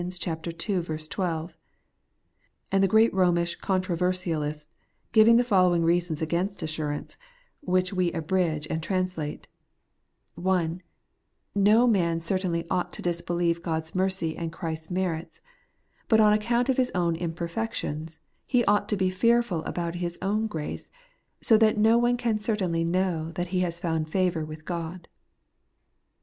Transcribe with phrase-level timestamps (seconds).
[0.01, 1.53] 12;'
[2.71, 4.69] and the great Eomish controversialists
[5.11, 7.19] give the following reasons against assurance,
[7.59, 9.45] which we abridge and The Pardon arid the Peace made
[10.41, 10.81] sure, 147
[11.53, 15.39] translate:— (1) No man certainly ought to disbelieve God's mercy and Christ's merits;
[16.07, 20.47] but on account of his own imperfections, he ought to be fearful about his own
[20.47, 20.89] grace,
[21.43, 25.07] so that no one can certainly know that he has found favour with God.